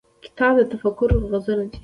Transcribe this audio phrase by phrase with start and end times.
[0.25, 1.77] کتاب د تفکر غزونه ده.